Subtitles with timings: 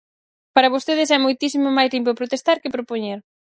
[0.55, 3.19] Para vostedes é moitísimo máis limpo protestar que propoñer.